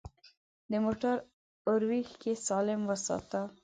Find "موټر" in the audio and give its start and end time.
0.85-1.15